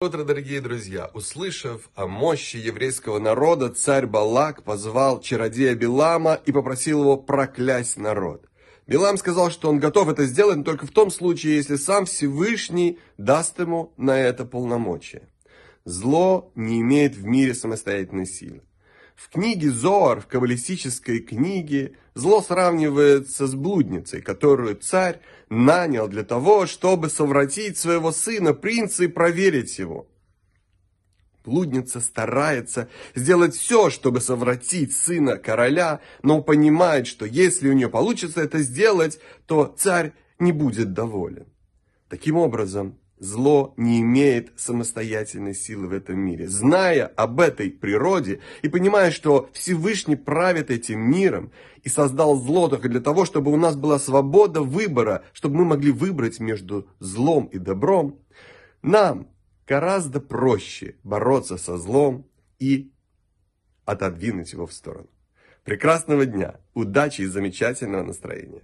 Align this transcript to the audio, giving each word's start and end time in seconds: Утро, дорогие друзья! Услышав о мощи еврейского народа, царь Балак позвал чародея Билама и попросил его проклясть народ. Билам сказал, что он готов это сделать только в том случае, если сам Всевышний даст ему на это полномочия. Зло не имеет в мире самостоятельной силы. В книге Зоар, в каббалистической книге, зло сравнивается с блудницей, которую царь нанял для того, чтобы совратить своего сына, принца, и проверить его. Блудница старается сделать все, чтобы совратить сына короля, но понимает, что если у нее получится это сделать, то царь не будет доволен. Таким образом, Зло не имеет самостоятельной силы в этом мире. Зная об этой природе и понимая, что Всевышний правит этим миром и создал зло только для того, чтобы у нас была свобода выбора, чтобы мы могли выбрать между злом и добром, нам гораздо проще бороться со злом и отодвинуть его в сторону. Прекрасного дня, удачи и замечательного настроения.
Утро, 0.00 0.22
дорогие 0.22 0.60
друзья! 0.60 1.10
Услышав 1.12 1.90
о 1.96 2.06
мощи 2.06 2.56
еврейского 2.56 3.18
народа, 3.18 3.68
царь 3.68 4.06
Балак 4.06 4.62
позвал 4.62 5.20
чародея 5.20 5.74
Билама 5.74 6.34
и 6.34 6.52
попросил 6.52 7.00
его 7.00 7.16
проклясть 7.16 7.96
народ. 7.96 8.48
Билам 8.86 9.16
сказал, 9.16 9.50
что 9.50 9.68
он 9.68 9.80
готов 9.80 10.08
это 10.08 10.24
сделать 10.26 10.64
только 10.64 10.86
в 10.86 10.92
том 10.92 11.10
случае, 11.10 11.56
если 11.56 11.74
сам 11.74 12.06
Всевышний 12.06 13.00
даст 13.16 13.58
ему 13.58 13.92
на 13.96 14.16
это 14.16 14.44
полномочия. 14.44 15.28
Зло 15.84 16.52
не 16.54 16.80
имеет 16.80 17.16
в 17.16 17.24
мире 17.24 17.52
самостоятельной 17.52 18.26
силы. 18.26 18.62
В 19.18 19.30
книге 19.30 19.72
Зоар, 19.72 20.20
в 20.20 20.28
каббалистической 20.28 21.18
книге, 21.18 21.96
зло 22.14 22.40
сравнивается 22.40 23.48
с 23.48 23.54
блудницей, 23.56 24.22
которую 24.22 24.76
царь 24.76 25.20
нанял 25.48 26.06
для 26.06 26.22
того, 26.22 26.66
чтобы 26.66 27.10
совратить 27.10 27.76
своего 27.76 28.12
сына, 28.12 28.54
принца, 28.54 29.02
и 29.02 29.08
проверить 29.08 29.76
его. 29.80 30.06
Блудница 31.44 32.00
старается 32.00 32.88
сделать 33.16 33.56
все, 33.56 33.90
чтобы 33.90 34.20
совратить 34.20 34.94
сына 34.94 35.36
короля, 35.36 35.98
но 36.22 36.40
понимает, 36.40 37.08
что 37.08 37.26
если 37.26 37.68
у 37.68 37.72
нее 37.72 37.88
получится 37.88 38.40
это 38.40 38.60
сделать, 38.60 39.18
то 39.46 39.74
царь 39.76 40.12
не 40.38 40.52
будет 40.52 40.92
доволен. 40.92 41.48
Таким 42.08 42.36
образом, 42.36 42.96
Зло 43.20 43.74
не 43.76 44.00
имеет 44.00 44.52
самостоятельной 44.56 45.54
силы 45.54 45.88
в 45.88 45.92
этом 45.92 46.20
мире. 46.20 46.46
Зная 46.46 47.06
об 47.06 47.40
этой 47.40 47.70
природе 47.70 48.40
и 48.62 48.68
понимая, 48.68 49.10
что 49.10 49.50
Всевышний 49.52 50.14
правит 50.14 50.70
этим 50.70 51.00
миром 51.00 51.50
и 51.82 51.88
создал 51.88 52.36
зло 52.36 52.68
только 52.68 52.88
для 52.88 53.00
того, 53.00 53.24
чтобы 53.24 53.52
у 53.52 53.56
нас 53.56 53.74
была 53.74 53.98
свобода 53.98 54.62
выбора, 54.62 55.24
чтобы 55.32 55.56
мы 55.56 55.64
могли 55.64 55.90
выбрать 55.90 56.38
между 56.38 56.88
злом 57.00 57.46
и 57.46 57.58
добром, 57.58 58.20
нам 58.82 59.28
гораздо 59.66 60.20
проще 60.20 60.96
бороться 61.02 61.56
со 61.56 61.76
злом 61.76 62.28
и 62.60 62.92
отодвинуть 63.84 64.52
его 64.52 64.66
в 64.66 64.72
сторону. 64.72 65.08
Прекрасного 65.64 66.24
дня, 66.24 66.60
удачи 66.72 67.22
и 67.22 67.26
замечательного 67.26 68.04
настроения. 68.04 68.62